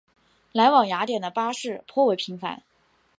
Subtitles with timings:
[0.51, 2.63] 来往雅典的巴士颇为频繁。